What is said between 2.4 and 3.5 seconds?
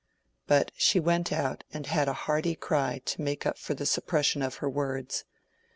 cry to make